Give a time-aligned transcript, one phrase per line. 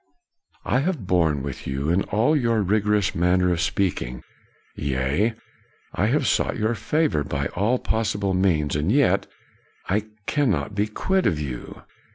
[0.65, 4.23] "I have borne with you in all your rigorous manner of speak ing,
[4.75, 5.35] yea,
[5.93, 9.27] I have sought your favor by all possible means, and yet
[9.87, 11.83] I cannot be quit of you.